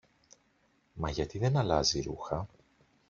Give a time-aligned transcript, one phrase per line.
[0.93, 2.47] Μα γιατί δεν αλλάζει ρούχα;